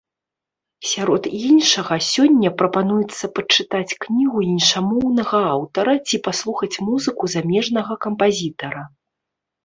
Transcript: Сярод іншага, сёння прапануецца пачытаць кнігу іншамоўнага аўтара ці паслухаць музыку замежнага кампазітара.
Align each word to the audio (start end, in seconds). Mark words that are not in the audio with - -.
Сярод 0.91 1.23
іншага, 1.47 1.95
сёння 2.11 2.49
прапануецца 2.61 3.25
пачытаць 3.39 3.97
кнігу 4.05 4.37
іншамоўнага 4.53 5.41
аўтара 5.55 5.93
ці 6.07 6.21
паслухаць 6.29 6.81
музыку 6.87 7.23
замежнага 7.35 7.93
кампазітара. 8.07 8.81